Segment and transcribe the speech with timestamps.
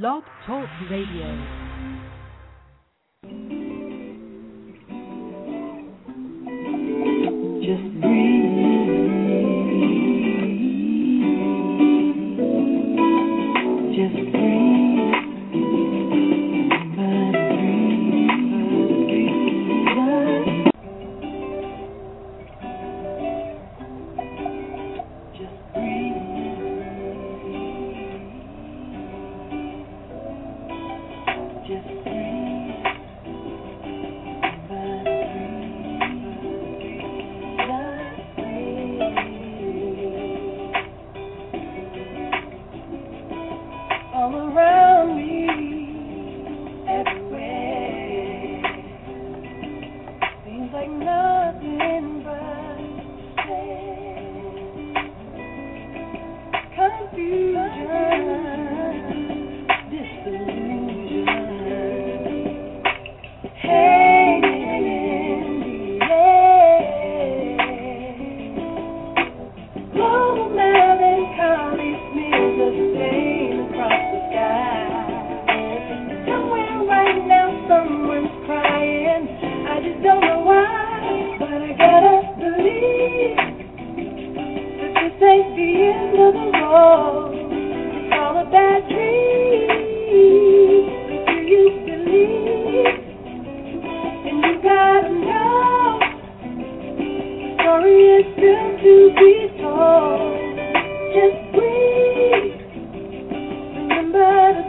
[0.00, 1.61] Blog Talk Radio.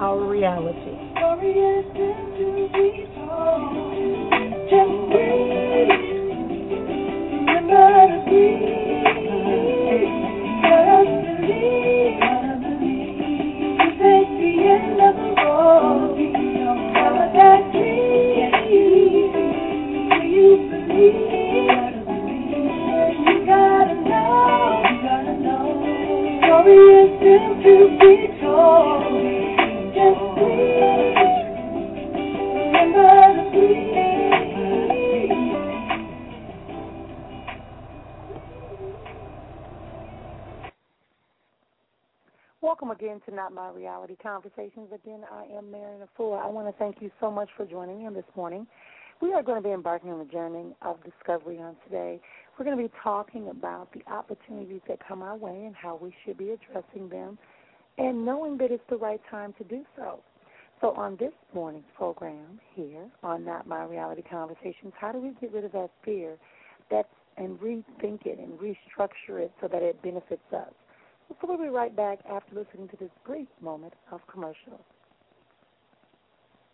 [0.00, 0.96] our reality.
[43.32, 44.90] Not My Reality Conversations.
[44.94, 46.40] Again, I am Marian Efua.
[46.40, 48.64] I want to thank you so much for joining in this morning.
[49.20, 52.20] We are going to be embarking on a journey of discovery on today.
[52.56, 56.14] We're going to be talking about the opportunities that come our way and how we
[56.24, 57.38] should be addressing them
[57.98, 60.20] and knowing that it's the right time to do so.
[60.80, 65.52] So, on this morning's program here on Not My Reality Conversations, how do we get
[65.52, 66.36] rid of that fear
[66.88, 70.72] that's, and rethink it and restructure it so that it benefits us?
[71.38, 74.82] We'll be right back after listening to this brief moment of commercial.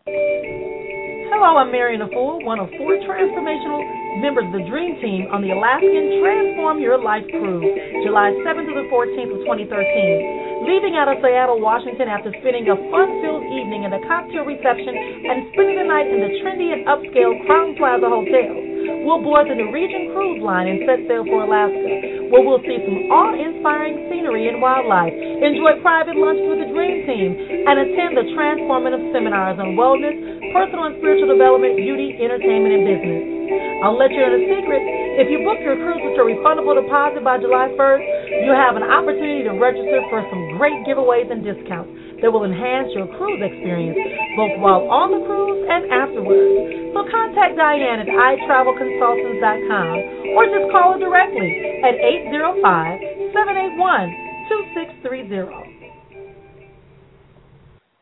[0.09, 3.85] Hello, I'm Marian Efua, one of four transformational
[4.25, 7.69] members of the Dream Team on the Alaskan Transform Your Life Cruise,
[8.01, 10.65] July 7th to the 14th of 2013.
[10.65, 15.53] Leaving out of Seattle, Washington after spending a fun-filled evening in a cocktail reception and
[15.53, 18.76] spending the night in the trendy and upscale Crowne Plaza Hotel.
[19.07, 23.11] We'll board the Norwegian Cruise Line and set sail for Alaska, where we'll see some
[23.11, 27.31] awe-inspiring scenery and wildlife, enjoy private lunch with the Dream Team,
[27.67, 30.15] and attend the transformative seminars on wellness,
[30.55, 33.23] personal and spiritual development, beauty, entertainment, and business.
[33.83, 34.83] I'll let you in a secret.
[35.23, 38.05] If you book your cruise with a refundable deposit by July 1st,
[38.45, 42.06] you'll have an opportunity to register for some great giveaways and discounts.
[42.23, 43.99] That will enhance your cruise experience,
[44.37, 46.95] both while on the cruise and afterwards.
[46.95, 49.99] So contact Diane at iTravelConsultants.com
[50.37, 53.01] or just call her directly at 805
[53.37, 54.09] 781
[54.49, 55.77] 2630.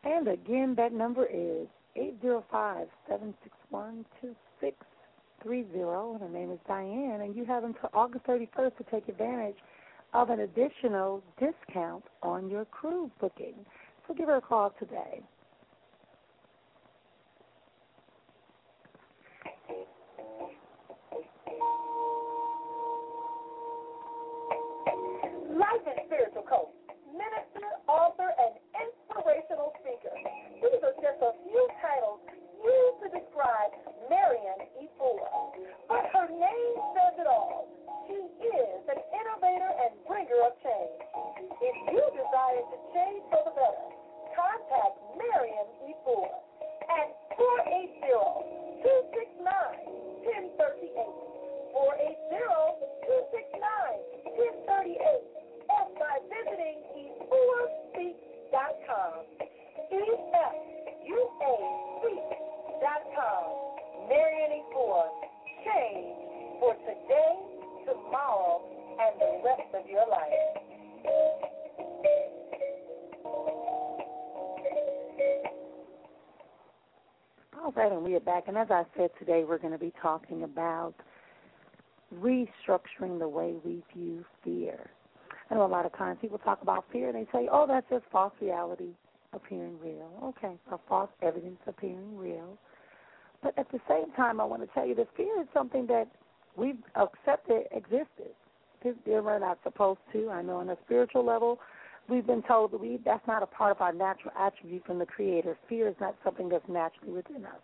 [0.05, 6.19] And again, that number is 805 761 2630.
[6.19, 9.55] Her name is Diane, and you have until August 31st to take advantage
[10.13, 13.55] of an additional discount on your cruise booking.
[14.07, 15.23] So give her a call today.
[25.55, 26.69] Life is spiritual coach,
[27.09, 30.13] minister, author, and inspirational speaker.
[30.61, 32.21] These are just a few titles
[32.61, 33.71] used to describe
[34.09, 34.89] Marian E.
[34.97, 35.31] Fuller.
[35.89, 37.65] But her name says it all.
[38.05, 41.01] She is an innovator and bringer of change.
[41.57, 43.74] If you desire to change for the better,
[78.23, 78.47] Back.
[78.47, 80.93] And as I said today, we're going to be talking about
[82.13, 84.89] restructuring the way we view fear.
[85.49, 87.87] I know a lot of times people talk about fear and they say, oh, that's
[87.89, 88.89] just false reality
[89.33, 90.09] appearing real.
[90.23, 92.57] Okay, so false evidence appearing real.
[93.43, 96.07] But at the same time, I want to tell you that fear is something that
[96.55, 98.33] we've accepted existed.
[99.05, 100.29] We're not supposed to.
[100.29, 101.59] I know on a spiritual level,
[102.07, 105.07] we've been told that we that's not a part of our natural attribute from the
[105.07, 105.57] Creator.
[105.67, 107.59] Fear is not something that's naturally within us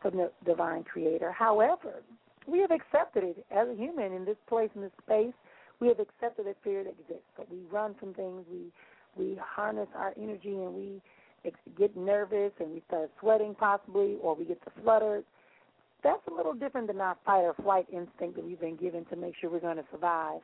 [0.00, 1.32] from the divine Creator.
[1.32, 2.02] However,
[2.46, 5.34] we have accepted it as a human in this place, in this space.
[5.80, 7.28] We have accepted that fear exists.
[7.36, 8.44] but we run from things.
[8.50, 8.72] We
[9.16, 11.00] we harness our energy and we
[11.78, 15.22] get nervous and we start sweating possibly, or we get to flutter.
[16.02, 19.16] That's a little different than our fight or flight instinct that we've been given to
[19.16, 20.40] make sure we're going to survive.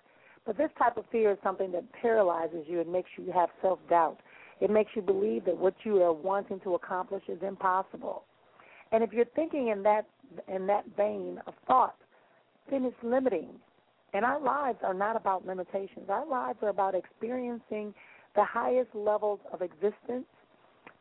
[0.46, 3.78] But this type of fear is something that paralyzes you and makes you have self
[3.88, 4.19] doubt.
[4.60, 8.25] It makes you believe that what you are wanting to accomplish is impossible.
[8.93, 10.06] And if you're thinking in that
[10.49, 11.97] in that vein of thought,
[12.71, 13.49] then it's limiting.
[14.15, 16.09] And our lives are not about limitations.
[16.09, 17.94] Our lives are about experiencing
[18.35, 20.27] the highest levels of existence,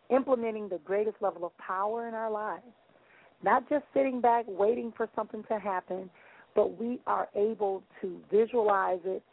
[0.10, 2.64] implementing the greatest level of power in our lives.
[3.44, 6.10] Not just sitting back waiting for something to happen,
[6.56, 9.24] but we are able to visualize it,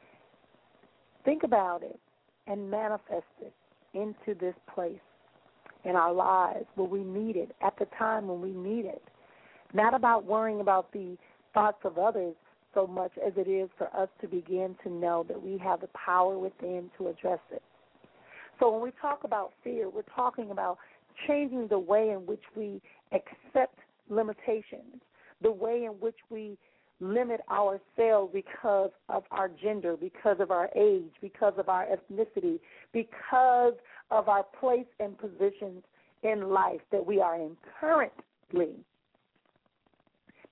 [1.24, 1.98] think about it,
[2.46, 3.52] and manifest it
[3.94, 4.98] into this place
[5.88, 9.02] in our lives where we need it, at the time when we need it.
[9.72, 11.16] Not about worrying about the
[11.54, 12.34] thoughts of others
[12.74, 15.88] so much as it is for us to begin to know that we have the
[15.88, 17.62] power within to address it.
[18.60, 20.78] So when we talk about fear, we're talking about
[21.26, 22.82] changing the way in which we
[23.12, 23.78] accept
[24.10, 25.00] limitations,
[25.42, 26.58] the way in which we
[27.00, 32.58] limit ourselves because of our gender, because of our age, because of our ethnicity,
[32.92, 33.74] because
[34.10, 35.82] of our place and positions
[36.22, 38.74] in life that we are in currently.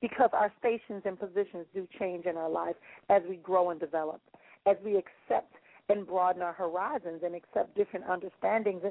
[0.00, 2.76] Because our stations and positions do change in our life
[3.08, 4.20] as we grow and develop,
[4.66, 5.52] as we accept
[5.88, 8.82] and broaden our horizons and accept different understandings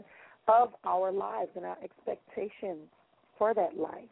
[0.48, 2.88] of our lives and our expectations
[3.38, 4.10] for that life.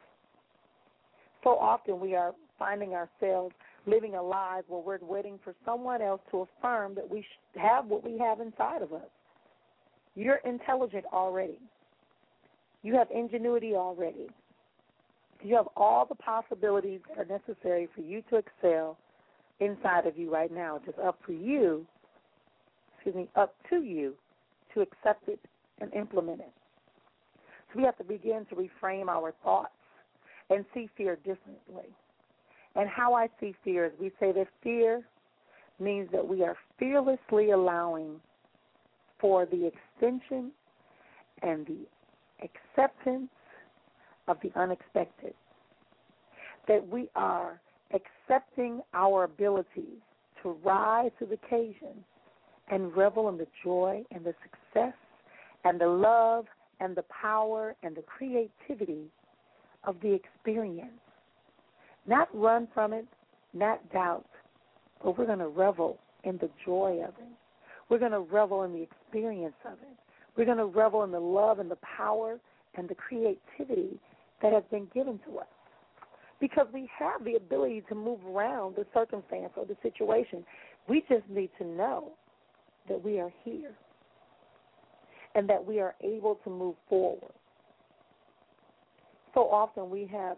[1.43, 3.53] So often we are finding ourselves
[3.85, 8.03] living a life where we're waiting for someone else to affirm that we have what
[8.03, 9.01] we have inside of us.
[10.15, 11.59] You're intelligent already.
[12.81, 14.27] You have ingenuity already.
[15.41, 18.97] You have all the possibilities that are necessary for you to excel
[19.59, 20.77] inside of you right now.
[20.77, 21.85] It's just up for you,
[22.95, 24.13] excuse me, up to you
[24.73, 25.39] to accept it
[25.81, 26.51] and implement it.
[27.71, 29.73] So we have to begin to reframe our thoughts
[30.49, 31.89] and see fear differently.
[32.75, 35.03] And how I see fear is we say that fear
[35.79, 38.19] means that we are fearlessly allowing
[39.19, 40.51] for the extension
[41.41, 41.87] and the
[42.43, 43.29] acceptance
[44.27, 45.33] of the unexpected.
[46.67, 47.59] That we are
[47.93, 49.99] accepting our abilities
[50.41, 52.03] to rise to the occasion
[52.69, 54.93] and revel in the joy and the success
[55.63, 56.45] and the love
[56.79, 59.05] and the power and the creativity
[59.85, 60.91] of the experience.
[62.05, 63.07] Not run from it,
[63.53, 64.25] not doubt,
[65.03, 67.33] but we're going to revel in the joy of it.
[67.89, 69.97] We're going to revel in the experience of it.
[70.35, 72.39] We're going to revel in the love and the power
[72.75, 73.99] and the creativity
[74.41, 75.47] that has been given to us.
[76.39, 80.43] Because we have the ability to move around the circumstance or the situation.
[80.89, 82.11] We just need to know
[82.89, 83.71] that we are here
[85.35, 87.31] and that we are able to move forward.
[89.33, 90.37] So often we have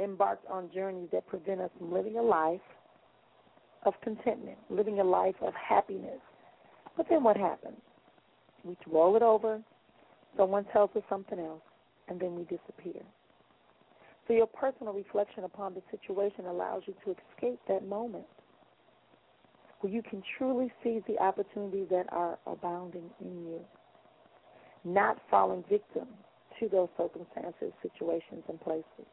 [0.00, 2.60] embarked on journeys that prevent us from living a life
[3.84, 6.20] of contentment, living a life of happiness.
[6.96, 7.78] But then what happens?
[8.64, 9.60] We roll it over,
[10.36, 11.62] someone tells us something else,
[12.08, 13.02] and then we disappear.
[14.26, 18.24] So your personal reflection upon the situation allows you to escape that moment
[19.80, 23.60] where you can truly seize the opportunities that are abounding in you,
[24.84, 26.06] not falling victim
[26.60, 29.06] to those circumstances, situations, and places.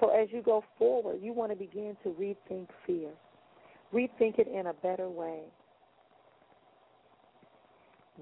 [0.00, 3.10] So as you go forward, you want to begin to rethink fear,
[3.92, 5.40] rethink it in a better way,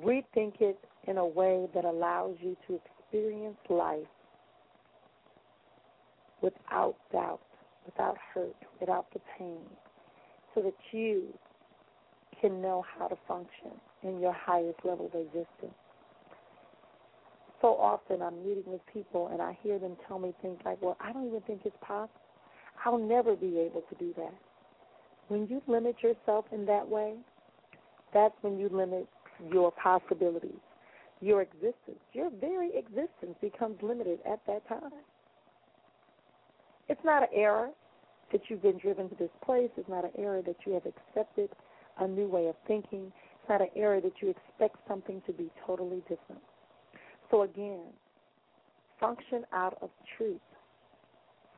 [0.05, 4.07] rethink it in a way that allows you to experience life
[6.43, 7.41] without doubt,
[7.87, 9.61] without hurt, without the pain,
[10.55, 11.33] so that you
[12.41, 15.75] can know how to function in your highest level of existence.
[17.61, 20.97] So often I'm meeting with people and I hear them tell me things like, well,
[21.01, 22.21] I don't even think it's possible.
[22.85, 24.35] I'll never be able to do that.
[25.29, 27.15] When you limit yourself in that way,
[28.13, 29.07] that's when you limit
[29.53, 30.59] your possibilities,
[31.21, 32.01] your existence.
[32.13, 34.91] Your very existence becomes limited at that time.
[36.89, 37.71] It's not an error
[38.33, 39.71] that you've been driven to this place.
[39.77, 41.51] It's not an error that you have accepted
[41.99, 43.13] a new way of thinking.
[43.41, 46.43] It's not an error that you expect something to be totally different.
[47.31, 47.81] So again,
[48.99, 50.41] function out of truth.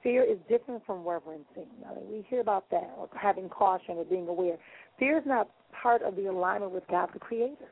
[0.03, 1.69] Fear is different from reverencing.
[1.89, 4.57] I mean, we hear about that, or having caution or being aware.
[4.99, 5.49] Fear is not
[5.81, 7.69] part of the alignment with God the Creator.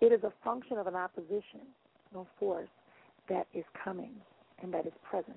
[0.00, 1.60] It is a function of an opposition,
[2.12, 2.68] no force
[3.28, 4.12] that is coming
[4.62, 5.36] and that is present.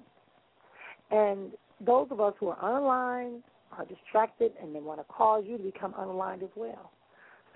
[1.11, 1.51] And
[1.85, 3.41] those of us who are unaligned
[3.77, 6.91] are distracted and they want to cause you to become unaligned as well.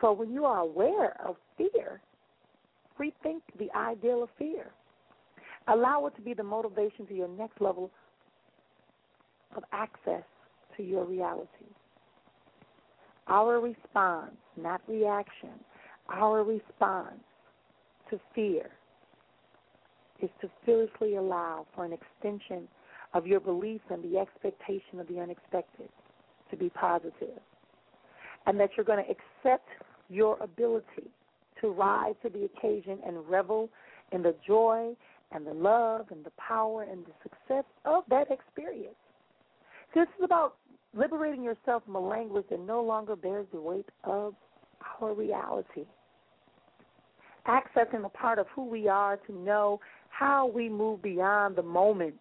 [0.01, 2.01] So when you are aware of fear,
[2.99, 4.71] rethink the ideal of fear.
[5.67, 7.89] Allow it to be the motivation to your next level
[9.55, 10.23] of access
[10.77, 11.47] to your reality.
[13.27, 15.51] Our response, not reaction,
[16.09, 17.23] our response
[18.09, 18.69] to fear
[20.21, 22.67] is to fearlessly allow for an extension
[23.13, 25.89] of your beliefs and the expectation of the unexpected
[26.49, 27.39] to be positive,
[28.45, 29.67] and that you're going to accept
[30.09, 31.09] your ability
[31.63, 33.69] to rise to the occasion and revel
[34.11, 34.93] in the joy
[35.31, 38.95] and the love and the power and the success of that experience.
[39.95, 40.55] This is about
[40.93, 44.35] liberating yourself from a language that no longer bears the weight of
[45.01, 45.85] our reality.
[47.47, 49.79] Accessing the part of who we are to know
[50.09, 52.15] how we move beyond the moment.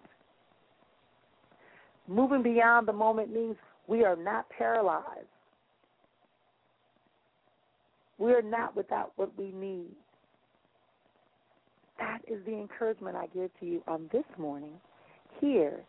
[2.08, 3.56] Moving beyond the moment means
[3.86, 5.26] we are not paralyzed.
[8.22, 9.90] We are not without what we need.
[11.98, 14.74] That is the encouragement I give to you on this morning
[15.40, 15.80] here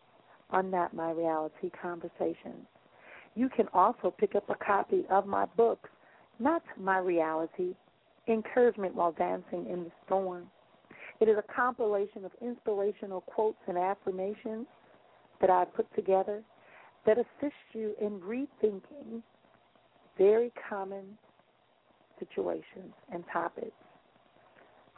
[0.50, 2.66] on Not My Reality Conversations.
[3.36, 5.88] You can also pick up a copy of my book,
[6.40, 7.76] Not My Reality
[8.26, 10.48] Encouragement While Dancing in the Storm.
[11.20, 14.66] It is a compilation of inspirational quotes and affirmations
[15.40, 16.42] that I put together
[17.06, 19.22] that assist you in rethinking
[20.18, 21.16] very common
[22.18, 23.72] situations and topics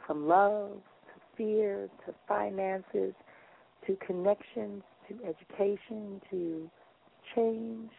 [0.05, 3.13] from love to fear to finances
[3.85, 6.69] to connections to education to
[7.35, 7.89] change.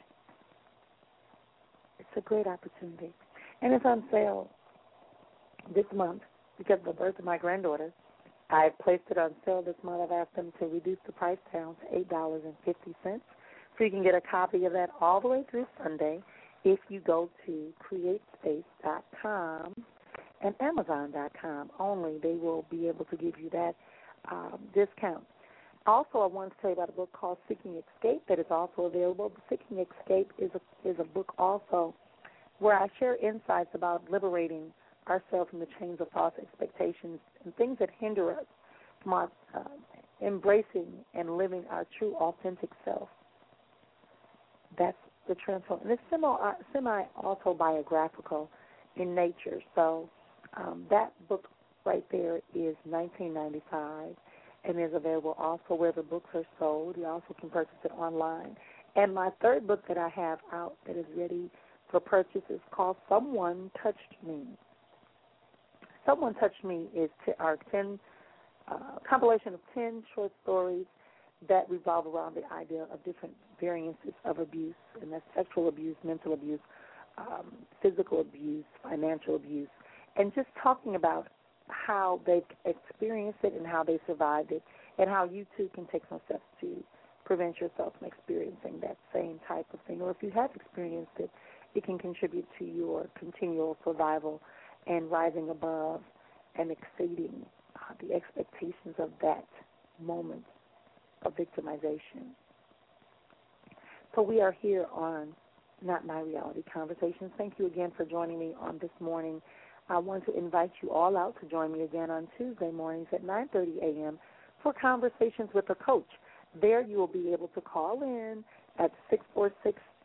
[1.98, 3.12] It's a great opportunity.
[3.62, 4.50] And it's on sale
[5.74, 6.22] this month
[6.56, 7.92] because of the birth of my granddaughter.
[8.50, 10.00] I've placed it on sale this month.
[10.02, 12.74] I've asked them to reduce the price down to $8.50.
[13.04, 16.20] So you can get a copy of that all the way through Sunday
[16.64, 19.74] if you go to createspace.com
[20.42, 22.18] and amazon.com only.
[22.22, 23.74] They will be able to give you that
[24.30, 25.24] um, discount.
[25.86, 28.82] Also, I want to tell you about a book called Seeking Escape that is also
[28.82, 29.32] available.
[29.48, 31.94] Seeking Escape is a, is a book also
[32.58, 34.72] where I share insights about liberating
[35.08, 38.44] ourselves from the chains of false expectations and things that hinder us
[39.02, 39.60] from our, uh,
[40.20, 43.08] embracing and living our true, authentic self.
[44.76, 44.96] That's
[45.28, 45.80] the transform.
[45.82, 48.50] And it's uh, semi autobiographical
[48.96, 49.60] in nature.
[49.74, 50.08] So
[50.56, 51.48] um, that book
[51.84, 54.16] right there is 1995
[54.64, 56.96] and is available also wherever books are sold.
[56.96, 58.56] You also can purchase it online.
[58.96, 61.50] And my third book that I have out that is ready
[61.90, 64.42] for purchase is called Someone Touched Me.
[66.04, 67.98] Someone Touched Me is t- our 10
[68.70, 68.76] uh,
[69.08, 70.86] compilation of 10 short stories
[71.48, 76.32] that revolve around the idea of different variances of abuse, and that's sexual abuse, mental
[76.32, 76.60] abuse,
[77.16, 79.68] um, physical abuse, financial abuse,
[80.16, 81.28] and just talking about
[81.68, 84.62] how they've experienced it and how they survived it,
[84.98, 86.82] and how you too can take some steps to
[87.24, 90.00] prevent yourself from experiencing that same type of thing.
[90.00, 91.30] Or if you have experienced it,
[91.74, 94.40] it can contribute to your continual survival
[94.86, 96.00] and rising above
[96.58, 97.44] and exceeding
[97.76, 99.44] uh, the expectations of that
[100.00, 100.44] moment
[101.22, 102.32] of victimization.
[104.18, 105.28] So we are here on
[105.80, 107.30] Not My Reality Conversations.
[107.38, 109.40] Thank you again for joining me on this morning.
[109.88, 113.22] I want to invite you all out to join me again on Tuesday mornings at
[113.22, 114.18] 9:30 a.m.
[114.60, 116.08] for conversations with a coach.
[116.60, 118.42] There you will be able to call in
[118.80, 118.90] at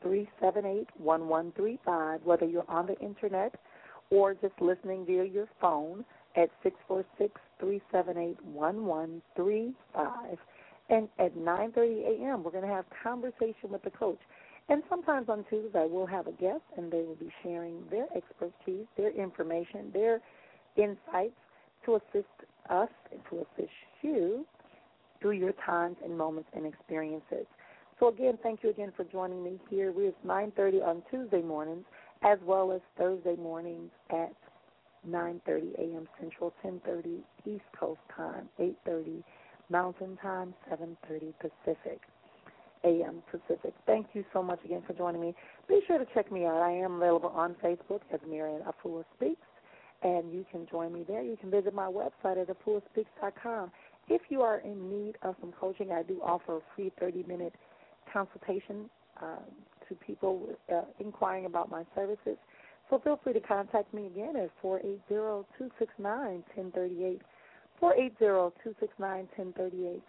[0.06, 3.56] 646-378-1135 whether you're on the internet
[4.12, 6.06] or just listening via your phone
[6.36, 6.52] at
[7.60, 10.38] 646-378-1135
[10.90, 12.44] and at 9:30 a.m.
[12.44, 14.20] we're going to have conversation with the coach.
[14.70, 18.86] And sometimes on Tuesday we'll have a guest and they will be sharing their expertise,
[18.98, 20.22] their information, their
[20.78, 21.36] insights
[21.86, 22.28] to assist
[22.70, 24.46] us and to assist you
[25.22, 27.46] through your times and moments and experiences.
[28.00, 29.92] So again, thank you again for joining me here.
[29.92, 31.86] We're at 9:30 on Tuesday mornings,
[32.22, 34.34] as well as Thursday mornings at
[35.08, 36.08] 9:30 a.m.
[36.20, 39.24] Central, 10:30 East Coast time, 8:30
[39.70, 42.02] Mountain Time, 7:30 Pacific.
[42.84, 43.74] AM Pacific.
[43.86, 45.34] Thank you so much again for joining me.
[45.70, 46.62] Be sure to check me out.
[46.62, 49.48] I am available on Facebook as Marian Afua Speaks,
[50.02, 51.24] and you can join me there.
[51.24, 53.72] You can visit my website at afuaspeaks.com.
[54.10, 57.54] If you are in need of some coaching, I do offer a free 30-minute
[58.12, 58.90] consultation
[59.22, 59.46] um,
[59.88, 62.38] to people uh, inquiring about my services.
[62.90, 67.22] So feel free to contact me again at 480-269-1038,
[67.82, 70.02] 480-269-1038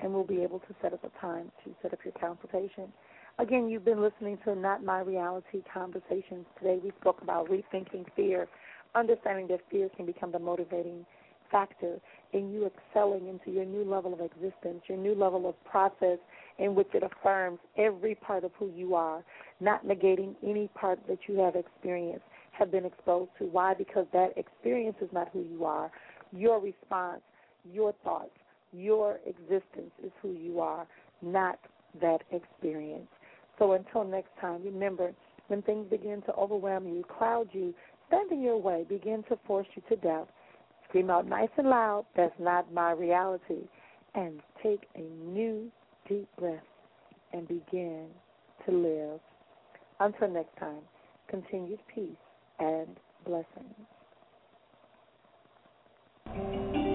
[0.00, 2.92] and we'll be able to set up a time to set up your consultation.
[3.38, 6.46] Again, you've been listening to Not My Reality Conversations.
[6.58, 8.48] Today we spoke about rethinking fear,
[8.94, 11.04] understanding that fear can become the motivating
[11.50, 11.98] factor
[12.32, 16.18] in you excelling into your new level of existence, your new level of process
[16.58, 19.22] in which it affirms every part of who you are,
[19.60, 23.44] not negating any part that you have experienced, have been exposed to.
[23.44, 23.74] Why?
[23.74, 25.90] Because that experience is not who you are.
[26.36, 27.22] Your response,
[27.72, 28.30] your thoughts,
[28.72, 30.86] your existence is who you are,
[31.22, 31.58] not
[32.00, 33.08] that experience.
[33.58, 35.12] So until next time, remember
[35.48, 37.74] when things begin to overwhelm you, cloud you,
[38.08, 40.28] stand in your way, begin to force you to doubt,
[40.88, 43.62] scream out nice and loud, that's not my reality,
[44.14, 45.70] and take a new
[46.08, 46.62] deep breath
[47.32, 48.06] and begin
[48.66, 49.20] to live.
[50.00, 50.82] Until next time,
[51.28, 52.10] continued peace
[52.58, 52.88] and
[53.24, 53.95] blessings.
[56.34, 56.85] Like nothing